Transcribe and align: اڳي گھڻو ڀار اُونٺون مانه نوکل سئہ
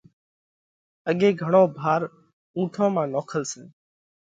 اڳي 1.09 1.29
گھڻو 1.41 1.63
ڀار 1.77 2.01
اُونٺون 2.55 2.89
مانه 2.93 3.11
نوکل 3.13 3.43
سئہ 3.51 3.63